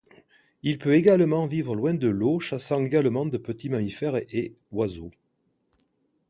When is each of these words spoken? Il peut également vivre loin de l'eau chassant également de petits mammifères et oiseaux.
Il 0.63 0.79
peut 0.79 0.95
également 0.95 1.45
vivre 1.45 1.75
loin 1.75 1.93
de 1.93 2.07
l'eau 2.07 2.39
chassant 2.39 2.79
également 2.83 3.27
de 3.27 3.37
petits 3.37 3.69
mammifères 3.69 4.15
et 4.15 4.55
oiseaux. 4.71 5.11